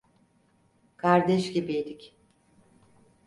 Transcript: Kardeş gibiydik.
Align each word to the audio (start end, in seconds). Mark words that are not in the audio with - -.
Kardeş 0.97 1.53
gibiydik. 1.53 2.15